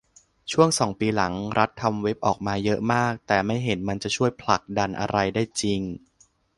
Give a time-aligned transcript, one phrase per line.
[0.51, 5.81] ช่วงสองปีหลัง รัฐทำเว็บออกมาเยอะมาก แต่ไม่เห็นมันจะช่วยผลักดันอะไรได้จริง